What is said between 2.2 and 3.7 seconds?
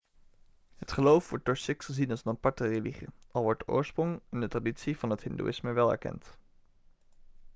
een aparte religie al wordt